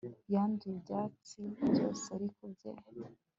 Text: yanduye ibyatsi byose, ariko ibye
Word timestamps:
yanduye 0.33 0.75
ibyatsi 0.77 1.41
byose, 1.69 2.05
ariko 2.17 2.39
ibye 2.49 2.71